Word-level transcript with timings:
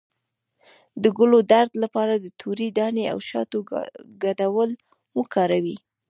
د 1.03 1.05
ګلو 1.17 1.39
درد 1.51 1.71
لپاره 1.83 2.13
د 2.17 2.25
تورې 2.39 2.67
دانې 2.77 3.05
او 3.13 3.17
شاتو 3.29 3.59
ګډول 4.23 4.69
وکاروئ 5.19 5.75